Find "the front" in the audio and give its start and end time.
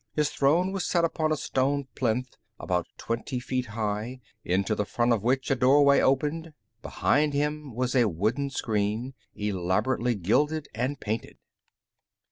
4.73-5.13